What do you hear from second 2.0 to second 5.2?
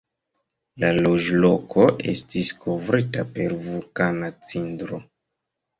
estis kovrita per vulkana cindro.